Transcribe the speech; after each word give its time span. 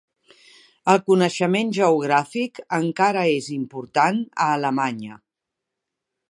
El 0.93 1.01
coneixement 1.09 1.69
geogràfic 1.79 2.61
encara 2.79 3.27
és 3.35 3.51
important 3.59 4.19
a 4.47 4.49
Alemanya. 4.57 5.21